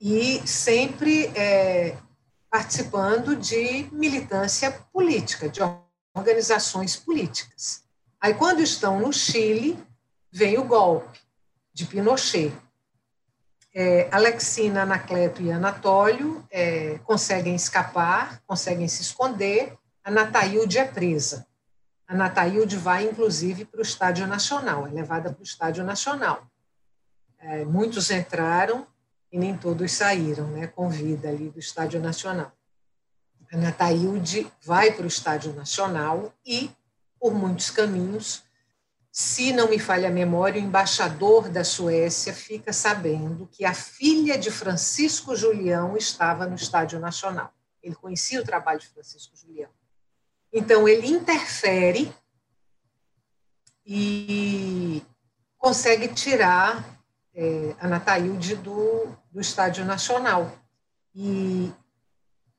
[0.01, 1.97] e sempre é,
[2.51, 5.61] participando de militância política, de
[6.15, 7.85] organizações políticas.
[8.21, 9.79] Aí, quando estão no Chile,
[10.31, 11.21] vem o golpe
[11.73, 12.53] de Pinochet.
[13.81, 19.73] É, Alexina, Anacleto e Anatólio é, conseguem escapar, conseguem se esconder.
[20.03, 21.47] A Nataílde é presa.
[22.05, 26.45] A Nataílde vai, inclusive, para o Estádio Nacional, é levada para o Estádio Nacional.
[27.39, 28.85] É, muitos entraram
[29.31, 32.51] e nem todos saíram né, com vida ali do Estádio Nacional.
[33.53, 36.69] A Nataílde vai para o Estádio Nacional e,
[37.21, 38.43] por muitos caminhos,
[39.19, 44.39] se não me falha a memória, o embaixador da Suécia fica sabendo que a filha
[44.39, 47.53] de Francisco Julião estava no Estádio Nacional.
[47.83, 49.71] Ele conhecia o trabalho de Francisco Julião.
[50.53, 52.15] Então, ele interfere
[53.85, 55.03] e
[55.59, 57.01] consegue tirar
[57.35, 60.57] é, a Nataílde do, do Estádio Nacional.
[61.13, 61.73] E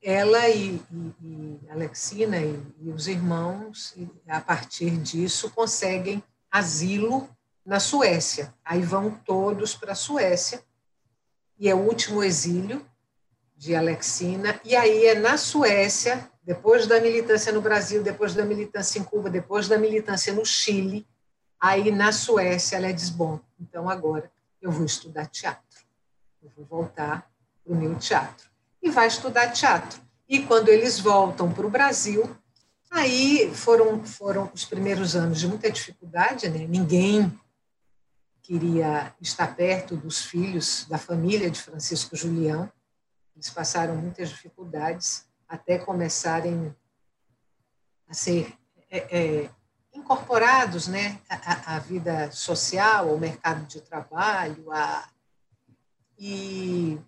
[0.03, 3.95] ela e, e, e Alexina e, e, os irmãos,
[4.27, 6.21] a partir disso, conseguem
[6.51, 7.29] asilo
[7.65, 8.53] na Suécia.
[8.63, 10.63] Aí vão todos para a Suécia,
[11.57, 12.85] e é o último exílio
[13.55, 18.97] de Alexina, e aí é na Suécia, depois da militância no Brasil, depois da militância
[18.97, 21.05] em Cuba, depois da militância no Chile,
[21.59, 24.31] aí na Suécia ela diz, bom, então agora
[24.61, 25.83] eu vou estudar teatro,
[26.41, 27.29] eu vou voltar
[27.63, 28.49] para o meu teatro.
[28.81, 30.01] E vai estudar teatro.
[30.27, 32.33] E quando eles voltam para o Brasil,
[32.91, 36.65] Aí foram, foram os primeiros anos de muita dificuldade, né?
[36.67, 37.39] ninguém
[38.41, 42.71] queria estar perto dos filhos da família de Francisco Julião.
[43.35, 46.75] Eles passaram muitas dificuldades até começarem
[48.07, 48.53] a ser
[48.89, 48.97] é,
[49.43, 49.49] é,
[49.93, 55.07] incorporados né, à, à, vida social, ao mercado de trabalho, a,
[56.17, 56.99] e,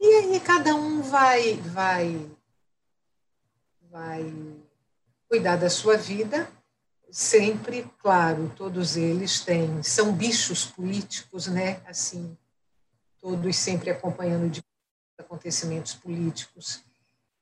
[0.00, 2.30] e aí cada um vai, vai,
[3.90, 4.65] vai
[5.36, 6.48] cuidar da sua vida,
[7.10, 11.78] sempre, claro, todos eles têm, são bichos políticos, né?
[11.86, 12.34] Assim,
[13.20, 14.64] todos sempre acompanhando de
[15.18, 16.82] acontecimentos políticos.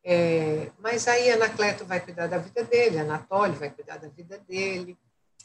[0.03, 4.99] É, mas aí Anacleto vai cuidar da vida dele, Anatólio vai cuidar da vida dele,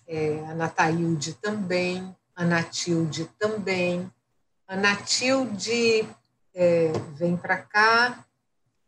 [0.07, 4.11] é, Anataílde também, Anatilde também.
[4.67, 6.09] Anatilde
[6.55, 8.25] é, vem para cá,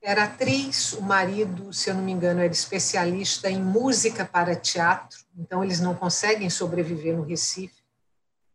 [0.02, 5.20] era atriz, o marido, se eu não me engano, era especialista em música para teatro,
[5.38, 7.84] então eles não conseguem sobreviver no Recife,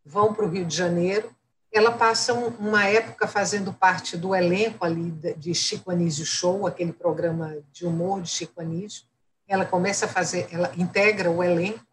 [0.05, 1.31] vão para o Rio de Janeiro.
[1.73, 7.59] Ela passa uma época fazendo parte do elenco ali de Chico Anísio Show, aquele programa
[7.71, 9.05] de humor de Chico Anísio.
[9.47, 11.85] Ela começa a fazer, ela integra o elenco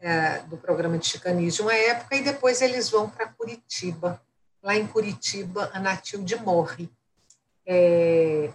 [0.00, 4.20] é, do programa de Chico Anísio uma época e depois eles vão para Curitiba.
[4.62, 6.90] Lá em Curitiba, a Natilde morre
[7.66, 8.52] é,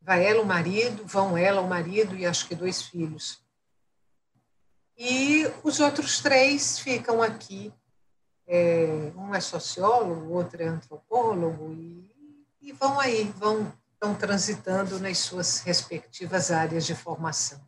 [0.00, 3.40] vai ela, o marido, vão ela, o marido e acho que dois filhos.
[4.96, 7.72] E os outros três ficam aqui.
[8.46, 12.08] É, um é sociólogo, o outro é antropólogo, e,
[12.62, 17.60] e vão aí, vão estão transitando nas suas respectivas áreas de formação.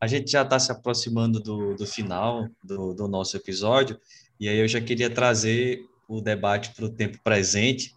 [0.00, 4.00] A gente já está se aproximando do, do final do, do nosso episódio,
[4.38, 7.94] e aí eu já queria trazer o debate para o tempo presente,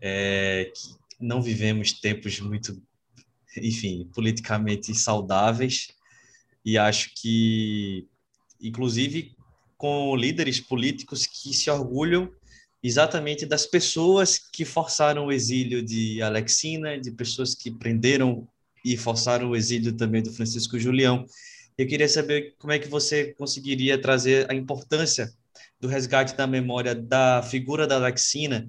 [0.00, 0.72] é,
[1.20, 2.80] não vivemos tempos muito,
[3.56, 5.88] enfim, politicamente saudáveis,
[6.64, 8.06] e acho que,
[8.60, 9.34] inclusive,
[9.76, 12.32] com líderes políticos que se orgulham
[12.82, 18.46] exatamente das pessoas que forçaram o exílio de Alexina, de pessoas que prenderam
[18.84, 21.24] e forçaram o exílio também do Francisco Julião.
[21.78, 25.32] Eu queria saber como é que você conseguiria trazer a importância
[25.80, 28.68] do resgate da memória da figura da Alexina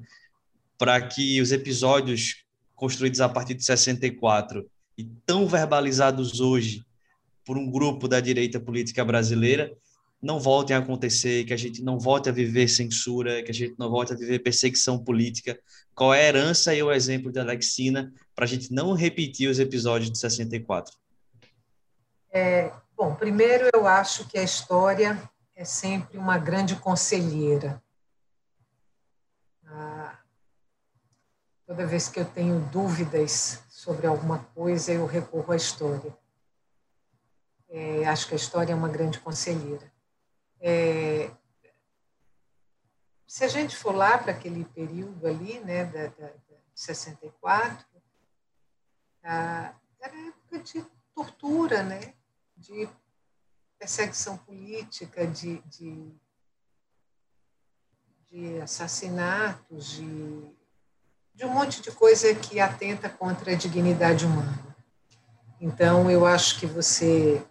[0.77, 2.43] para que os episódios
[2.75, 6.85] construídos a partir de 64 e tão verbalizados hoje
[7.45, 9.75] por um grupo da direita política brasileira
[10.21, 13.75] não voltem a acontecer, que a gente não volte a viver censura, que a gente
[13.77, 15.59] não volte a viver perseguição política.
[15.93, 19.59] Qual é a herança e o exemplo de Alexina para a gente não repetir os
[19.59, 20.95] episódios de 64?
[22.31, 25.21] É, bom, primeiro eu acho que a história
[25.55, 27.81] é sempre uma grande conselheira.
[29.63, 30.17] Ah,
[31.65, 36.15] toda vez que eu tenho dúvidas sobre alguma coisa, eu recorro à história.
[37.69, 39.91] É, acho que a história é uma grande conselheira.
[40.61, 41.31] É,
[43.27, 47.85] se a gente for lá para aquele período ali, né, da, da, da 64,
[49.23, 52.13] a, era época de tortura, né,
[52.55, 52.87] de
[53.77, 56.15] perseguição política, de, de,
[58.31, 60.55] de assassinatos, de,
[61.35, 64.57] de um monte de coisa que atenta contra a dignidade humana.
[65.59, 67.41] Então, eu acho que você.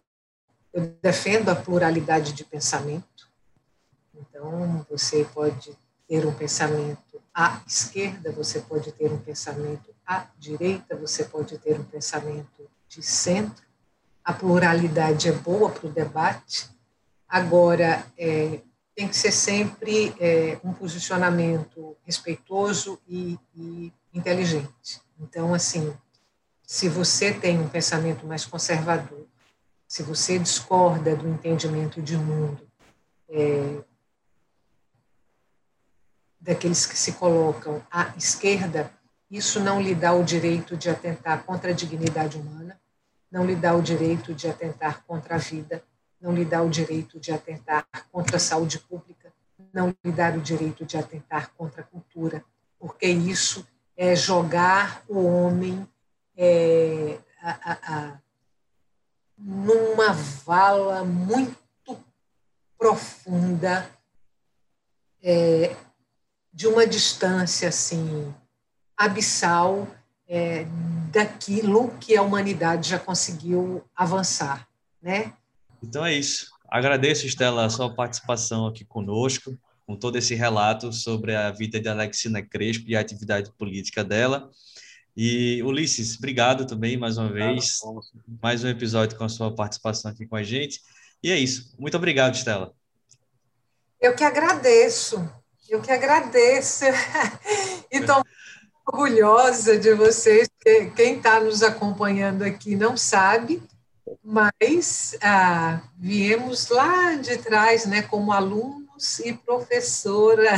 [0.73, 3.31] Eu defendo a pluralidade de pensamento.
[4.15, 5.77] Então, você pode
[6.09, 11.79] ter um pensamento à esquerda, você pode ter um pensamento à direita, você pode ter
[11.79, 13.65] um pensamento de centro
[14.25, 16.71] a pluralidade é boa para o debate,
[17.29, 18.61] agora é,
[18.95, 25.01] tem que ser sempre é, um posicionamento respeitoso e, e, inteligente.
[25.19, 25.97] Então, assim,
[26.63, 29.27] se você tem um pensamento mais conservador,
[29.87, 32.67] se você discorda do entendimento de mundo
[33.29, 33.83] é,
[36.41, 38.93] daqueles que se colocam à esquerda,
[39.31, 42.81] isso não lhe dá o direito de atentar contra a dignidade humana,
[43.31, 45.83] não lhe dá o direito de atentar contra a vida,
[46.25, 49.31] não lhe dá o direito de atentar contra a saúde pública,
[49.71, 52.43] não lhe dá o direito de atentar contra a cultura,
[52.79, 55.87] porque isso é jogar o homem
[56.35, 58.19] é, a, a, a,
[59.37, 61.59] numa vala muito
[62.79, 63.91] profunda,
[65.23, 65.77] é,
[66.51, 68.35] de uma distância assim
[68.97, 69.87] abissal
[70.27, 70.65] é,
[71.11, 74.67] daquilo que a humanidade já conseguiu avançar,
[75.03, 75.35] né?
[75.85, 76.51] Então é isso.
[76.69, 79.57] Agradeço, Estela, a sua participação aqui conosco,
[79.87, 84.51] com todo esse relato sobre a vida de Alexina Crespo e a atividade política dela.
[85.15, 87.79] E Ulisses, obrigado também mais uma vez.
[88.43, 90.81] Mais um episódio com a sua participação aqui com a gente.
[91.23, 91.75] E é isso.
[91.79, 92.73] Muito obrigado, Estela.
[94.01, 95.31] Eu que agradeço.
[95.69, 96.87] Eu que agradeço.
[97.93, 98.25] e estou
[98.87, 100.49] orgulhosa de vocês.
[100.97, 103.63] Quem está nos acompanhando aqui não sabe,
[104.23, 110.51] mas ah, viemos lá de trás, né, como alunos e professora.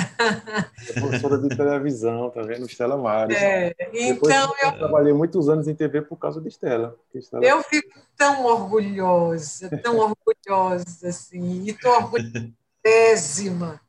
[0.95, 2.67] professora de televisão, tá vendo?
[2.67, 3.37] Estela Mares.
[3.37, 6.97] É, então eu, eu, trabalhei muitos anos em TV por causa de Estela.
[7.15, 7.45] Estela...
[7.45, 13.81] Eu fico tão orgulhosa, tão orgulhosa, assim, e estou orgulhosíssima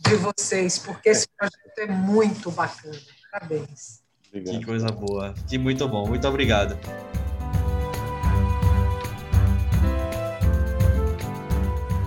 [0.00, 2.98] de vocês, porque esse projeto é muito bacana.
[3.30, 4.02] Parabéns.
[4.28, 4.58] Obrigado.
[4.58, 5.34] Que coisa boa.
[5.48, 6.06] Que muito bom.
[6.06, 6.78] Muito obrigado.